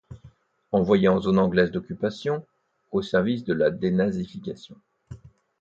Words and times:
Envoyé 0.71 1.09
en 1.09 1.21
zone 1.21 1.37
anglaise 1.37 1.69
d’occupation, 1.69 2.43
au 2.91 3.03
service 3.03 3.43
de 3.43 3.53
la 3.53 3.69
dénazification. 3.69 4.75